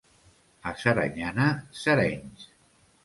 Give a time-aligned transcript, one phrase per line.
[0.61, 1.49] A Saranyana,
[1.83, 2.51] serenys.